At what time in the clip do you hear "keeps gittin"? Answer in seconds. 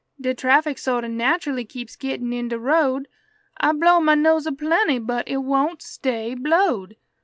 1.63-2.33